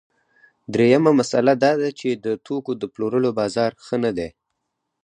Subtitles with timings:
[0.73, 4.29] درېیمه مسئله دا ده چې د توکو د پلورلو بازار ښه نه دی